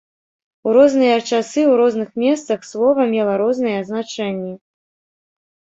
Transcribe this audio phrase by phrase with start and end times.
[0.69, 4.53] У розныя часы, у розных месцах слова мела розныя значэнні.